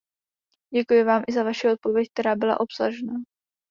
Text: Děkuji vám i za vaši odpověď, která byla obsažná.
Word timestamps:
Děkuji 0.73 1.03
vám 1.03 1.23
i 1.27 1.33
za 1.33 1.43
vaši 1.43 1.67
odpověď, 1.69 2.07
která 2.13 2.35
byla 2.35 2.59
obsažná. 2.59 3.13